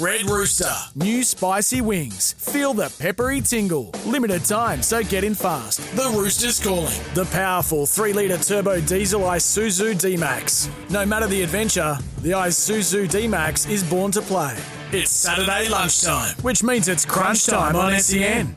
[0.00, 0.72] Red Rooster.
[0.94, 2.32] New spicy wings.
[2.38, 3.90] Feel the peppery tingle.
[4.06, 5.80] Limited time, so get in fast.
[5.94, 6.98] The Rooster's calling.
[7.12, 10.70] The powerful 3 litre turbo diesel Isuzu D Max.
[10.88, 14.56] No matter the adventure, the Isuzu D Max is born to play.
[14.90, 18.56] It's Saturday lunchtime, which means it's crunch time on SEN.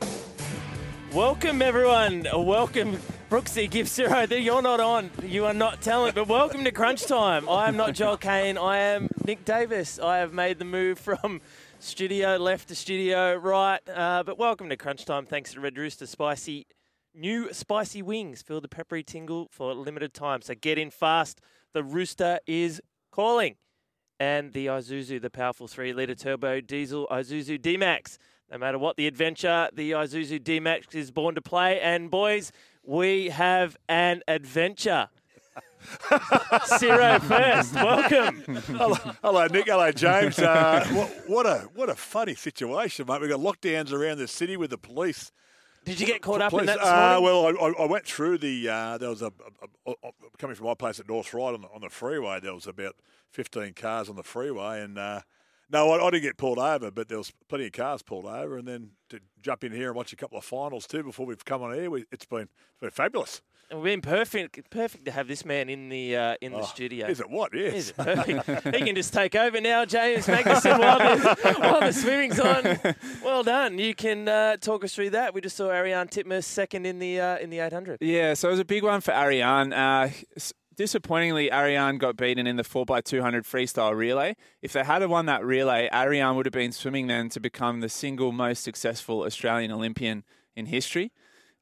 [1.11, 2.25] Welcome, everyone.
[2.33, 2.97] Welcome,
[3.33, 4.25] Brooksy Gift Ciro.
[4.25, 5.09] You're not on.
[5.23, 7.49] You are not talent, but welcome to Crunch Time.
[7.49, 8.59] I am not Joel Caine.
[8.59, 9.97] I am Nick Davis.
[9.97, 11.41] I have made the move from
[11.79, 13.79] studio left to studio right.
[13.89, 15.25] Uh, but welcome to Crunch Time.
[15.25, 16.67] Thanks to Red Rooster Spicy.
[17.15, 18.43] New spicy wings.
[18.43, 20.43] Feel the peppery tingle for a limited time.
[20.43, 21.41] So get in fast.
[21.73, 23.55] The Rooster is calling.
[24.19, 28.19] And the Isuzu, the powerful 3 litre turbo diesel Isuzu D Max.
[28.51, 31.79] No matter what the adventure, the Isuzu D Max is born to play.
[31.79, 32.51] And boys,
[32.83, 35.09] we have an adventure.
[36.65, 37.73] Ciro first.
[37.75, 38.41] Welcome.
[38.45, 39.67] hello, hello, Nick.
[39.67, 40.39] Hello, James.
[40.39, 43.21] Uh, what, what, a what a funny situation, mate.
[43.21, 45.31] We've got lockdowns around the city with the police.
[45.85, 46.79] Did you get caught up police, in that?
[46.79, 48.69] Uh, well, I, I went through the.
[48.69, 49.33] Uh, there was a,
[49.85, 52.39] a, a, coming from my place at North Ryde on the, on the freeway.
[52.39, 52.95] There was about
[53.29, 55.21] fifteen cars on the freeway, and uh,
[55.73, 58.57] no, I, I, didn't get pulled over, but there was plenty of cars pulled over,
[58.57, 61.43] and then to jump in here and watch a couple of finals too before we've
[61.43, 63.41] come on air, we, it's been it's been fabulous.
[63.71, 67.07] It's been perfect, perfect to have this man in the uh, in the Oh, studio.
[67.07, 67.51] Is it what?
[67.55, 67.73] Yes.
[67.73, 68.75] Is it perfect?
[68.75, 72.77] he can just take over now, James Magnuson, while the, while the swimming's on.
[73.23, 73.79] Well done.
[73.79, 75.33] You can uh, talk us through that.
[75.33, 77.97] We just saw Ariane Titmus second in the uh, in the 800.
[78.01, 79.73] Yeah, so it was a big one for Ariane.
[80.75, 84.35] Disappointingly, Ariane got beaten in the 4x200 freestyle relay.
[84.61, 87.89] If they had won that relay, Ariane would have been swimming then to become the
[87.89, 90.23] single most successful Australian Olympian
[90.55, 91.11] in history.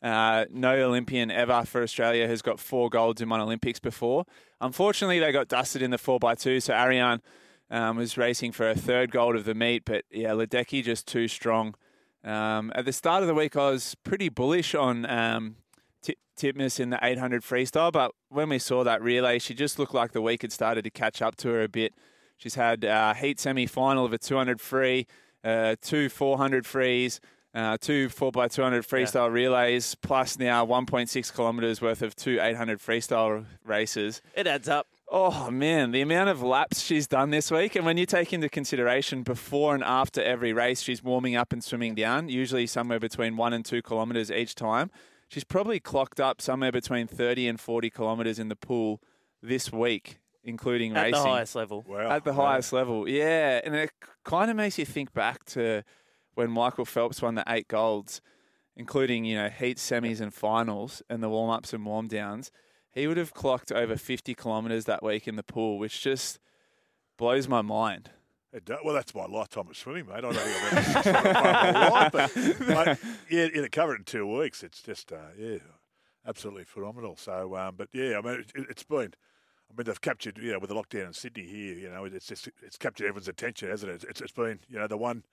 [0.01, 4.25] Uh, no Olympian ever for Australia has got four golds in one Olympics before.
[4.59, 7.21] Unfortunately, they got dusted in the 4x2, so Ariane
[7.69, 11.27] um, was racing for a third gold of the meet, but yeah, Ledecky just too
[11.27, 11.75] strong.
[12.23, 15.55] Um, at the start of the week, I was pretty bullish on um,
[16.01, 19.93] Ti- Titmus in the 800 freestyle, but when we saw that relay, she just looked
[19.93, 21.93] like the week had started to catch up to her a bit.
[22.37, 25.05] She's had uh, heat semi final of a 200 free,
[25.43, 27.19] uh, two 400 frees,
[27.53, 34.21] uh, two 4x200 freestyle relays, plus now 1.6 kilometres worth of two 800 freestyle races.
[34.35, 34.87] It adds up.
[35.13, 38.47] Oh man, the amount of laps she's done this week, and when you take into
[38.47, 43.35] consideration before and after every race, she's warming up and swimming down, usually somewhere between
[43.35, 44.89] one and two kilometres each time.
[45.31, 49.01] She's probably clocked up somewhere between 30 and 40 kilometres in the pool
[49.41, 51.19] this week, including At racing.
[51.19, 51.85] At the highest level.
[51.87, 52.09] Wow.
[52.11, 52.47] At the Wow.
[52.47, 53.61] highest level, yeah.
[53.63, 53.91] And it
[54.25, 55.83] kind of makes you think back to
[56.33, 58.19] when Michael Phelps won the eight golds,
[58.75, 62.51] including, you know, heat semis and finals and the warm ups and warm downs.
[62.91, 66.39] He would have clocked over 50 kilometres that week in the pool, which just
[67.17, 68.09] blows my mind.
[68.53, 70.15] It do- well, that's my lifetime of swimming, mate.
[70.15, 71.25] I don't think I've ever swum
[71.67, 72.97] in my life, but mate,
[73.29, 75.57] yeah, yeah, to cover it in two weeks, it's just uh, yeah,
[76.27, 77.15] absolutely phenomenal.
[77.15, 79.13] So, um, but yeah, I mean, it, it's been.
[79.69, 82.27] I mean, they've captured, you know, with the lockdown in Sydney here, you know, it's
[82.27, 84.03] just it's captured everyone's attention, hasn't it?
[84.09, 85.23] It's, it's been, you know, the one,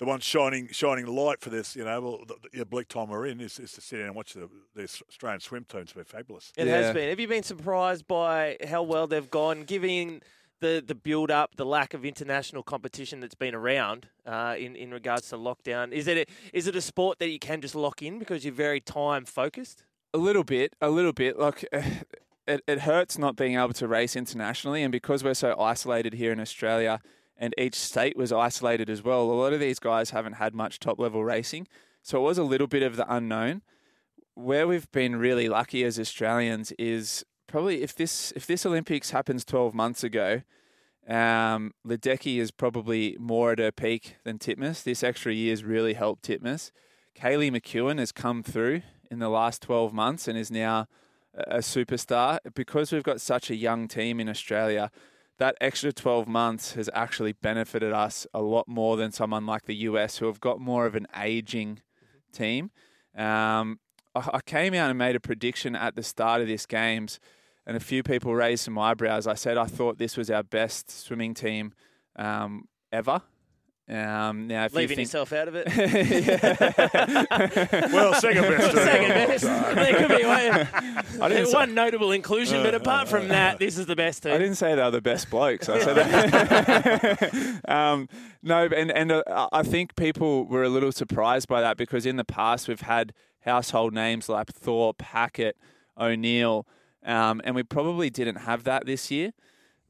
[0.00, 3.26] the one shining shining light for this, you know, well, the, the bleak time we're
[3.26, 5.82] in is, is to sit down and watch the, the Australian swim team.
[5.82, 6.52] It's been fabulous.
[6.56, 6.78] It Yeah.
[6.78, 7.10] has been.
[7.10, 10.20] Have you been surprised by how well they've gone, given
[10.60, 14.90] the, the build up, the lack of international competition that's been around uh, in in
[14.90, 15.92] regards to lockdown?
[15.92, 18.54] Is it a, is it a sport that you can just lock in because you're
[18.54, 19.84] very time focused?
[20.14, 21.38] A little bit, a little bit.
[21.38, 21.66] Like
[22.46, 26.32] it, it hurts not being able to race internationally, and because we're so isolated here
[26.32, 27.00] in Australia,
[27.36, 29.22] and each state was isolated as well.
[29.22, 31.68] A lot of these guys haven't had much top level racing,
[32.02, 33.62] so it was a little bit of the unknown.
[34.34, 39.44] Where we've been really lucky as Australians is probably if this if this Olympics happens
[39.44, 40.42] twelve months ago.
[41.08, 44.82] Um, Ledecky is probably more at her peak than Titmus.
[44.82, 46.72] This extra year's really helped Titmus.
[47.16, 50.86] Kaylee McKeown has come through in the last 12 months and is now
[51.34, 54.90] a superstar because we've got such a young team in Australia.
[55.38, 59.74] That extra 12 months has actually benefited us a lot more than someone like the
[59.76, 61.80] US, who have got more of an aging
[62.32, 62.70] team.
[63.14, 63.80] Um,
[64.14, 67.20] I came out and made a prediction at the start of this games,
[67.66, 69.26] and a few people raised some eyebrows.
[69.26, 71.74] I said I thought this was our best swimming team
[72.16, 73.20] um, ever.
[73.88, 75.68] Um, now, if you Leaving think, yourself out of it.
[77.92, 78.70] Well, second best.
[78.72, 78.76] too.
[78.78, 79.44] Second best.
[79.44, 83.86] there could be one, I didn't say- notable inclusion, but apart from that, this is
[83.86, 84.32] the best team.
[84.32, 85.68] I didn't say they were the best blokes.
[85.68, 87.60] I said that.
[87.68, 88.08] um,
[88.42, 92.16] no, and and uh, I think people were a little surprised by that because in
[92.16, 95.56] the past we've had household names like Thorpe, Hackett,
[95.96, 96.66] O'Neill,
[97.06, 99.32] um, and we probably didn't have that this year.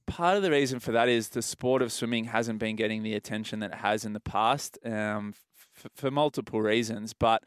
[0.06, 3.14] Part of the reason for that is the sport of swimming hasn't been getting the
[3.14, 5.34] attention that it has in the past um,
[5.74, 7.12] f- for multiple reasons.
[7.12, 7.42] But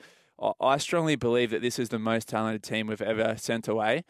[0.60, 4.04] I- strongly believe that this is the most talented team we've ever sent away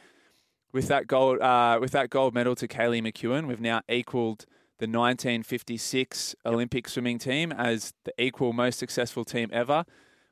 [0.72, 4.46] with that gold uh, with that gold medal to Kaylee McKeown, we've now equalled
[4.78, 9.84] the 1956 Olympic swimming team as the equal most successful team ever.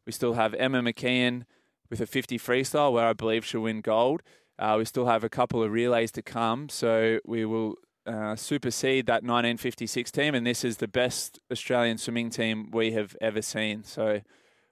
[0.06, 1.44] We still have Emma McKeon
[1.90, 4.22] with a 50 freestyle, where I believe she'll win gold.
[4.60, 7.76] Uh, we still have a couple of relays to come, so we will
[8.08, 13.16] uh, supersede that 1956 team, and this is the best Australian swimming team we have
[13.22, 13.84] ever seen.
[13.84, 14.22] So,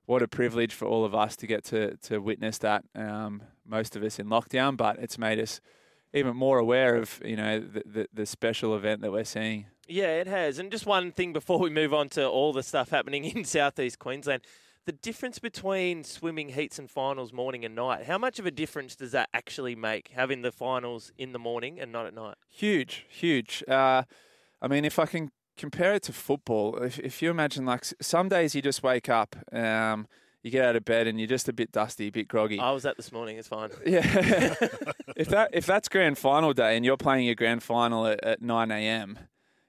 [0.05, 2.85] what a privilege for all of us to get to to witness that.
[2.95, 5.59] Um, most of us in lockdown, but it's made us
[6.13, 9.65] even more aware of you know the, the, the special event that we're seeing.
[9.87, 10.57] Yeah, it has.
[10.57, 13.99] And just one thing before we move on to all the stuff happening in southeast
[13.99, 14.41] Queensland.
[14.85, 18.95] The difference between swimming heats and finals morning and night, how much of a difference
[18.95, 22.35] does that actually make, having the finals in the morning and not at night?
[22.47, 23.63] Huge, huge.
[23.67, 24.03] Uh,
[24.61, 28.29] I mean, if I can compare it to football, if, if you imagine like some
[28.29, 30.07] days you just wake up, um,
[30.43, 32.59] you get out of bed and you're just a bit dusty, a bit groggy.
[32.59, 33.71] I was at this morning, it's fine.
[33.87, 34.03] Yeah.
[35.15, 38.41] if that if that's grand final day and you're playing your grand final at, at
[38.43, 39.17] nine a.m.,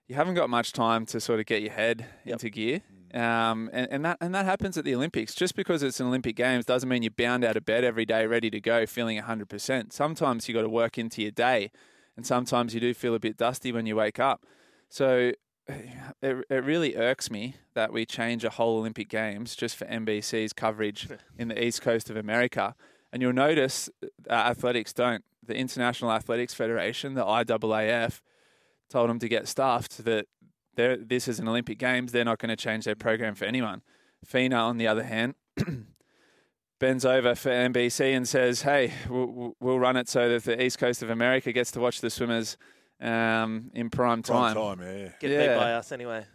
[0.07, 2.83] you haven't got much time to sort of get your head into gear.
[3.17, 5.35] Um, and, and that and that happens at the Olympics.
[5.35, 8.27] Just because it's an Olympic Games doesn't mean you're bound out of bed every day,
[8.27, 9.95] ready to go, feeling hundred percent.
[9.95, 11.71] Sometimes you got to work into your day,
[12.15, 14.45] and sometimes you do feel a bit dusty when you wake up.
[14.91, 15.33] So
[15.69, 20.53] it, it really irks me that we change a whole Olympic Games just for NBC's
[20.53, 21.09] coverage
[21.39, 22.75] in the east coast of America.
[23.13, 23.89] And you'll notice
[24.29, 25.25] uh, athletics don't.
[25.43, 28.21] The International Athletics Federation, the IAAF,
[28.91, 30.27] told them to get stuffed that
[30.77, 32.13] this is an Olympic Games.
[32.13, 33.83] They're not going to change their program for anyone.
[34.25, 35.35] FINA, on the other hand,
[36.79, 40.79] bends over for NBC and says, "Hey, we'll, we'll run it so that the east
[40.79, 42.57] coast of America gets to watch the swimmers
[43.01, 45.09] um, in prime time." Prime time." time, yeah.
[45.21, 45.47] Get Yeah.
[45.55, 46.27] beat by us anyway.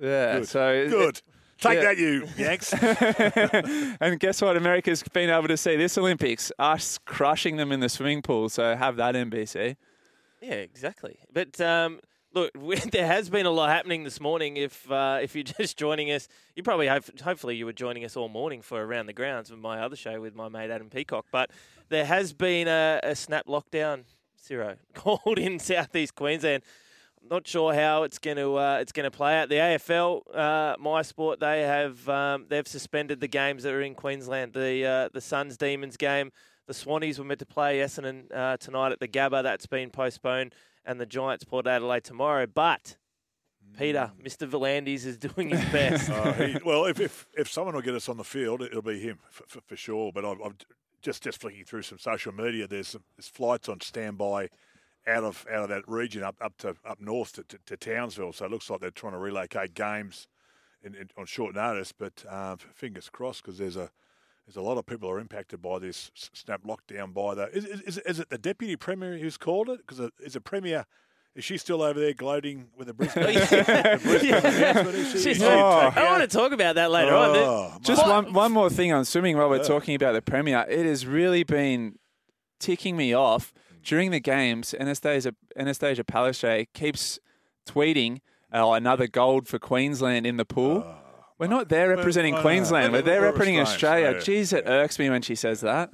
[0.00, 0.48] Yeah, Good.
[0.48, 1.22] so Good.
[1.58, 1.84] Take Yeah.
[1.84, 2.72] that, you Yanks.
[4.00, 4.56] and guess what?
[4.56, 8.48] America's been able to see this Olympics, us crushing them in the swimming pool.
[8.48, 9.76] So have that NBC.
[10.42, 11.18] Yeah, exactly.
[11.32, 12.00] But um,
[12.34, 12.52] look,
[12.90, 14.56] there has been a lot happening this morning.
[14.56, 18.16] If uh, if you're just joining us, you probably hope, hopefully you were joining us
[18.16, 21.26] all morning for around the grounds with my other show with my mate Adam Peacock.
[21.30, 21.50] But
[21.88, 24.04] there has been a, a snap lockdown,
[24.36, 26.62] Ciro called in southeast Queensland.
[27.22, 29.48] I'm not sure how it's going to uh, it's going to play out.
[29.48, 33.94] The AFL, uh, my sport, they have um, they've suspended the games that are in
[33.94, 34.52] Queensland.
[34.52, 36.32] The uh, the Suns Demons game,
[36.66, 39.42] the Swannies were meant to play Essendon uh, tonight at the Gabba.
[39.42, 40.54] That's been postponed,
[40.84, 42.46] and the Giants Port Adelaide tomorrow.
[42.46, 42.96] But
[43.78, 44.48] Peter, Mr.
[44.48, 46.10] V'landys is doing his best.
[46.14, 49.00] Uh, he, well, if, if if someone will get us on the field, it'll be
[49.00, 50.12] him for, for, for sure.
[50.12, 50.54] But I've, I've
[51.02, 52.66] just just flicking through some social media.
[52.66, 54.48] There's some there's flights on standby
[55.06, 58.32] out of out of that region up up to up north to, to, to Townsville.
[58.32, 60.28] So it looks like they're trying to relocate games
[60.82, 61.92] in, in, on short notice.
[61.92, 63.90] But uh, fingers crossed because there's a
[64.46, 67.14] there's a lot of people are impacted by this snap lockdown.
[67.14, 69.78] By the is, is, is it the deputy premier who's called it?
[69.78, 70.84] Because uh, is a premier.
[71.34, 73.24] Is she still over there gloating with the Brisbane?
[73.34, 74.94] the Brisbane announcement?
[74.96, 75.48] Is she- She's- Oh.
[75.50, 77.30] I out- want to talk about that later on.
[77.36, 80.64] Oh, Just one, one more thing on swimming while we're talking about the Premier.
[80.68, 81.98] It has really been
[82.60, 84.76] ticking me off during the games.
[84.78, 87.18] Annastacia, Annastacia Palaszczuk keeps
[87.66, 88.20] tweeting
[88.52, 90.84] oh, another gold for Queensland in the pool.
[90.86, 91.03] Oh.
[91.44, 92.42] We're not there representing I know.
[92.42, 92.92] Queensland.
[92.92, 94.38] We're We're- there we're representing Australians, Australia.
[94.38, 94.42] yeah.
[94.42, 95.90] Jeez, it irks me when she says that.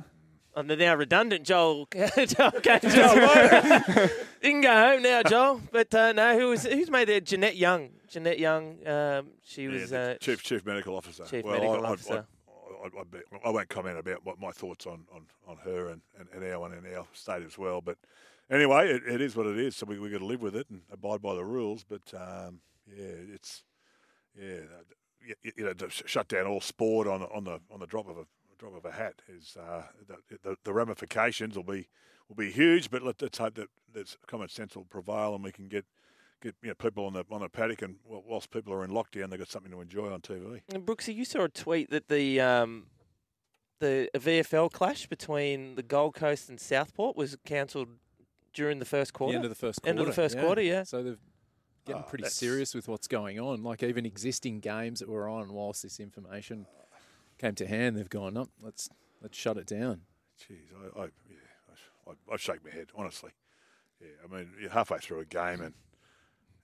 [0.56, 1.86] And the now redundant Joel.
[1.94, 4.08] Joel, okay, Joel.
[4.42, 5.60] you can go home now, Joel.
[5.72, 7.20] But uh, no, who was who's made there?
[7.20, 7.90] Jeanette Young.
[8.08, 8.86] Jeanette Young.
[8.86, 9.90] Um, she Yeah, was.
[9.90, 11.24] the Uh, chief chief medical officer.
[11.24, 12.26] Chief well, medical I, I- officer.
[12.48, 15.88] I, I, I, bet- I won't comment about what my thoughts on, on, on her
[15.90, 17.80] and, and, and our one in our state as well.
[17.82, 17.98] But
[18.50, 19.76] anyway, it, it is what it is.
[19.76, 21.84] So we we got to live with it and abide by the rules.
[21.88, 23.04] But um, yeah,
[23.34, 23.62] it's
[24.40, 24.60] yeah,
[25.24, 28.08] you, you know, to shut down all sport on the- on the on the drop
[28.08, 28.24] of a
[28.58, 29.22] drop of a hat.
[29.28, 31.88] Is uh, the, the the ramifications will be
[32.28, 35.52] will be huge, but let, let's hope that that common sense will prevail and we
[35.52, 35.84] can get
[36.42, 38.90] get you know, people on the on the paddock and well, whilst people are in
[38.90, 40.60] lockdown, they've got something to enjoy on TV.
[40.72, 42.86] And Brooksy, you saw a tweet that the um,
[43.80, 47.88] the VFL clash between the Gold Coast and Southport was cancelled
[48.52, 49.32] during the first quarter.
[49.32, 49.90] The end of the first quarter.
[49.90, 50.82] End of the first quarter, yeah.
[50.82, 51.16] So they're
[51.86, 53.62] getting Oh, pretty that's- serious with what's going on.
[53.62, 56.66] Like even existing games that were on whilst this information
[57.38, 58.48] came to hand, they've gone, up.
[58.62, 58.88] let's
[59.22, 60.02] let's shut it down.
[60.40, 61.70] Jeez, I, I yeah,
[62.06, 63.30] I, I, I shake my head honestly.
[64.00, 65.74] Yeah, I mean you're halfway through a game and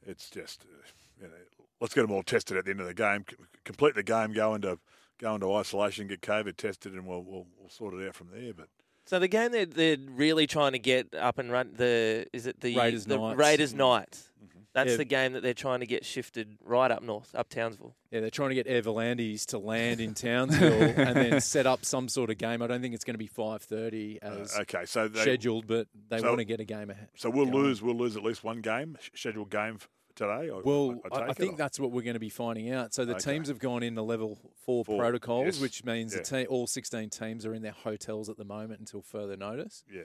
[0.07, 0.87] it's just uh,
[1.21, 1.35] you know
[1.81, 3.25] let's get them all tested at the end of the game.
[3.29, 4.79] C- complete the game, go into
[5.19, 8.53] go into isolation, get COVID tested, and we'll we'll, we'll sort it out from there.
[8.55, 8.69] But
[9.05, 12.61] So the game they're, they're really trying to get up and run the is it
[12.61, 13.39] the Raiders the Knights.
[13.39, 14.31] Raiders Knights.
[14.77, 14.97] That's Yeah.
[14.99, 17.97] the game that they're trying to get shifted right up north, up Townsville.
[18.11, 21.85] Yeah, they're trying to get Air V'landys to land in Townsville and then set up
[21.87, 22.61] some sort of game.
[22.61, 25.67] I don't think it's going to be five thirty as uh, okay, so they, scheduled,
[25.67, 27.09] but they so- want to get a game ahead.
[27.17, 27.57] so we'll going.
[27.65, 30.51] lose we'll lose at least one game scheduled game f- today.
[30.55, 32.93] I, Well, I, I, I think or- that's what we're going to be finding out.
[32.93, 33.33] So the Okay.
[33.33, 35.61] teams have gone into level four, Four, protocols, yes.
[35.61, 36.21] which means Yeah.
[36.21, 39.85] the te- all 16 teams are in their hotels at the moment until further notice.
[39.91, 40.03] yeah.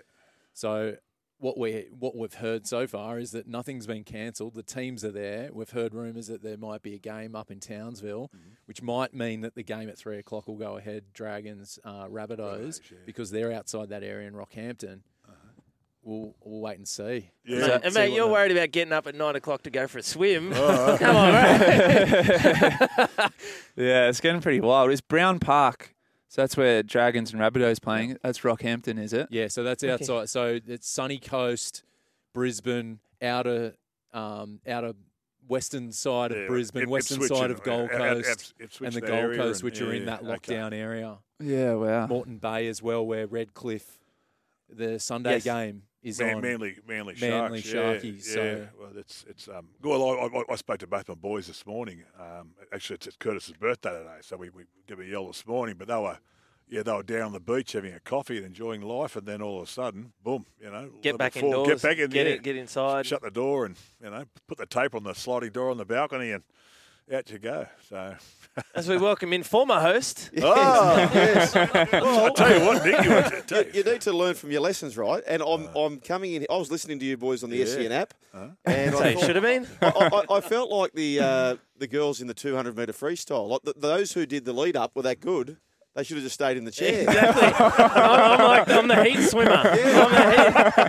[0.54, 0.96] So
[1.42, 4.54] what we what we've heard so far is that nothing's been cancelled.
[4.54, 5.50] The teams are there.
[5.52, 8.50] We've heard rumours that there might be a game up in Townsville, Mm-hmm.
[8.66, 11.04] which might mean that the game at three o'clock will go ahead.
[11.14, 12.98] Dragons, uh, Rabbitohs, Rabbitohs, yeah.
[13.06, 15.02] because they're outside that area in Rockhampton.
[16.04, 17.30] We'll we'll wait and see.
[17.46, 17.58] Yeah.
[17.60, 19.86] Mate, So- and see mate, you're worried about getting up at nine o'clock to go
[19.88, 20.52] for a swim.
[20.56, 22.10] Oh, Come on, mate.
[23.76, 24.90] Yeah, it's getting pretty wild.
[24.92, 25.94] It's Browne Park.
[26.32, 28.16] So that's where Dragons and Rabbitohs playing.
[28.24, 29.28] That's Rockhampton, is it?
[29.32, 30.30] Yeah, so that's outside.
[30.30, 31.84] So it's sunny coast,
[32.34, 33.74] Brisbane, outer,
[34.14, 34.94] um, outer
[35.50, 38.88] western side of Yeah, Brisbane, Ip- western Ipswich side of Gold out- out- Coast, Ipswich,
[38.88, 40.56] and the that Gold Coast, and- which are in yeah, that okay.
[40.56, 41.18] lockdown area.
[41.42, 42.08] Yeah, wow.
[42.08, 44.00] Moreton Bay as well, where Redcliffe,
[44.70, 45.44] the Sunday Yes.
[45.44, 46.42] game is Man, on.
[46.42, 48.66] Manly, Manly, Manly Sharks, Sharkies, Yeah, so- yeah.
[48.80, 49.68] well, it's it's um.
[49.84, 52.04] Well, I, I, I spoke to both my boys this morning.
[52.20, 55.76] Um, actually, it's, it's Curtis's birthday today, so we, we gave a yell this morning.
[55.78, 56.18] But they were,
[56.70, 59.42] yeah, they were down on the beach having a coffee and enjoying life, and then
[59.42, 61.68] all of a sudden, boom, you know, Get back four, indoors.
[61.68, 63.06] get back in get there, it, get inside.
[63.06, 65.86] shut the door, and you know, put the tape on the sliding door on the
[65.86, 66.44] balcony, and
[67.14, 67.66] out you go.
[67.90, 68.16] So,
[68.76, 70.30] As we welcome in former host.
[70.42, 71.54] Oh, yes.
[71.56, 74.52] well, I tell you what, Nick, you, want to You, you need to learn from
[74.52, 75.24] your lessons, right?
[75.28, 76.46] And I'm, I'm coming in.
[76.50, 77.66] I was listening to you boys on the Yeah.
[77.66, 78.14] SEN app,
[78.66, 79.68] and So I, you should have been.
[79.82, 83.62] I, I, I felt like the uh, the girls in the 200 metre freestyle, like
[83.64, 85.58] the, those who did the lead up, were that good.
[85.94, 87.02] They should have just stayed in the chair.
[87.02, 87.48] Exactly.
[87.66, 89.52] I'm, I'm like I'm the heat swimmer.
[89.52, 90.32] I'm the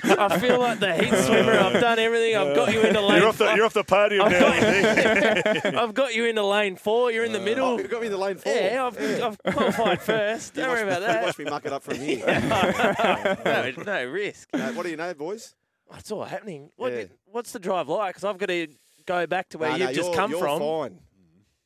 [0.05, 1.53] heat, I feel like the heat swimmer.
[1.59, 2.37] I've done everything.
[2.37, 3.19] I've got you into lane.
[3.19, 3.57] You're off the five.
[3.57, 5.43] you're off the podium I've now.
[5.63, 7.11] Got, I've got you into lane four.
[7.11, 7.81] You're in the Oh, middle.
[7.81, 8.53] you got me in the lane four.
[8.55, 10.55] Yeah, I've, I've qualified first.
[10.55, 11.45] Don't worry watch- about You watch that.
[11.45, 12.25] me muck it up from here.
[13.45, 14.49] no, no risk.
[14.53, 15.55] Uh, what do you know, boys?
[15.87, 16.71] What's all happening?
[16.77, 17.05] What, Yeah.
[17.27, 18.11] What's the drive like?
[18.15, 18.69] Because I've got to
[19.07, 20.61] go back to where No, you've no, just you're- come you're from.
[20.61, 20.99] Fine.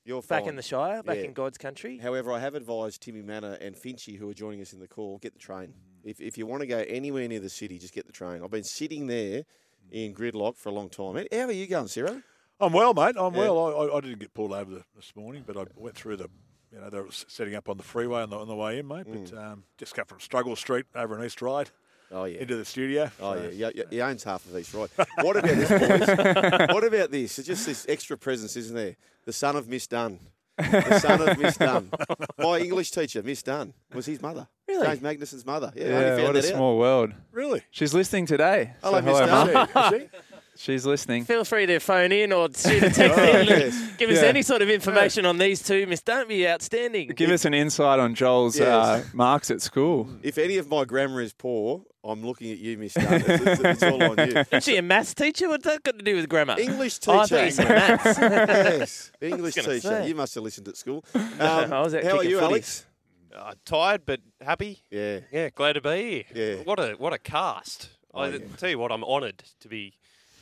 [0.06, 0.50] You're Back fine.
[0.50, 1.24] in the Shire, back Yeah.
[1.24, 1.98] in God's country.
[1.98, 5.18] However, I have advised Timmy Mannah and Finchy, who are joining us in the call,
[5.18, 5.68] get the train.
[5.68, 6.08] Mm-hmm.
[6.08, 8.40] If, if you want to go anywhere near the city, just get the train.
[8.44, 9.90] I've been sitting there mm-hmm.
[9.90, 11.16] in gridlock for a long time.
[11.32, 12.22] How are you going, Ciro?
[12.60, 13.16] I'm well, mate.
[13.18, 13.40] I'm Yeah.
[13.40, 13.58] well.
[13.58, 16.30] I, I, I didn't get pulled over this morning, but I went through the,
[16.72, 18.86] you know, they were setting up on the freeway on the, on the way in,
[18.86, 19.08] mate.
[19.08, 19.28] Mm.
[19.30, 21.70] But um, just got from Struggle Street over in East Ryde
[22.12, 22.40] Oh, yeah.
[22.40, 23.10] into the studio.
[23.20, 24.90] Oh So- yeah, yeah, he owns half of East Ryde.
[25.20, 26.68] What about this, boys?
[26.72, 27.38] what about this?
[27.38, 28.96] It's just this extra presence, isn't there?
[29.24, 30.20] The son of Miss Dunn.
[30.56, 31.90] The son of Miss Dunn.
[32.38, 34.46] My English teacher, Miss Dunn, was his mother.
[34.68, 34.86] Really?
[34.86, 35.70] James Magnuson's mother.
[35.76, 36.44] Yeah, I only Yeah, found what a out.
[36.56, 37.12] small world.
[37.32, 37.62] Really?
[37.70, 38.74] She's listening today.
[38.82, 39.52] Hello, So Miss Mum.
[39.74, 39.94] Dunn.
[39.94, 40.08] Is he?
[40.56, 41.24] She's listening.
[41.24, 43.48] Feel free to phone in or shoot a text Oh, in.
[43.52, 43.98] and.
[43.98, 44.28] Give us Yeah.
[44.28, 46.02] any sort of information on these two, Miss.
[46.02, 47.08] Don't be outstanding.
[47.08, 50.08] Give us an insight on Joel's uh, marks at school.
[50.22, 53.14] If any of my grammar is poor, I'm looking at you, Miss Dunn.
[53.14, 54.44] It's, it's, it's all on you.
[54.52, 55.48] Is she a maths teacher?
[55.48, 56.56] What's that got to do with grammar?
[56.58, 57.36] English Oh, I teacher.
[57.36, 58.18] thought you said maths.
[58.20, 59.80] yes, English gonna teacher.
[59.88, 60.08] say.
[60.08, 61.04] You must have listened at school.
[61.14, 62.42] Um, I was out how are you, footies.
[62.42, 62.86] Alex?
[63.34, 64.82] Uh, tired but happy.
[64.90, 65.20] Yeah.
[65.32, 66.56] Yeah, glad to be here.
[66.58, 66.62] Yeah.
[66.62, 67.90] What a what a cast.
[68.14, 68.38] Oh, I yeah.
[68.56, 69.94] tell you what, I'm honoured to be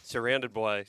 [0.05, 0.85] surrounded by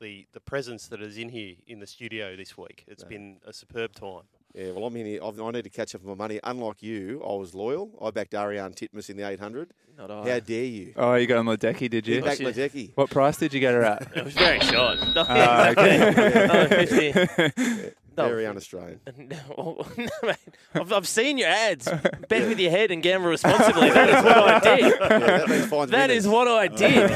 [0.00, 2.84] the the presence that is in here in the studio this week.
[2.88, 4.22] It's been a superb time.
[4.54, 5.20] Yeah, well, I'm in here.
[5.22, 6.40] I've, I need to catch up on my money.
[6.42, 7.90] Unlike you, I was loyal.
[8.02, 9.70] I backed Ariane Titmus in the 800.
[9.96, 10.28] Not I.
[10.28, 10.92] How dare you?
[10.96, 12.22] Oh, you got on Ledecky, did You you?
[12.22, 12.90] backed she- Ledecky.
[12.96, 14.10] What price did you get her at?
[14.16, 14.98] It was very short.
[15.14, 17.12] No, Ah, exactly.
[17.12, 17.94] $1.50.
[18.16, 18.28] No.
[18.28, 19.00] Very un-Australian.
[19.56, 19.84] No,
[20.22, 20.36] mate.
[20.74, 21.86] I've, I've seen your ads.
[22.28, 23.90] Bet with your head and gamble responsibly.
[23.90, 24.80] That is what I did.
[24.80, 24.98] Yeah,
[25.38, 26.24] that means fines That winners.
[26.24, 27.10] is what I did.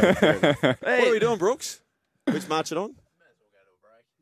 [0.62, 1.80] What are we doing, Brooks?
[2.30, 2.94] Which march it on?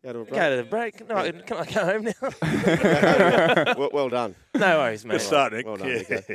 [0.05, 0.35] Go to a break.
[0.41, 1.09] Go to the break.
[1.09, 3.75] No, can I go home now?
[3.79, 4.35] well, well done.
[4.55, 5.13] no worries, mate.
[5.13, 5.65] Good start, Nick.
[5.67, 5.99] Well done, yeah.
[5.99, 6.35] Nico.